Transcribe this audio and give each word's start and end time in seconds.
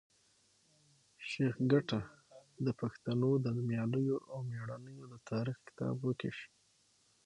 شېخ 1.29 1.55
کټه 1.71 1.99
د 2.65 2.67
پښتنو 2.79 3.29
د 3.43 3.45
نومیالیو 3.57 4.17
او 4.31 4.37
مېړنیو 4.49 5.05
د 5.11 5.15
تاریخ 5.29 5.57
کتاب 5.67 5.95
وکېښ. 6.01 6.37